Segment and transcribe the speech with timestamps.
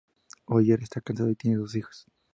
[0.47, 2.07] Hoyer está casado y tiene dos hijos.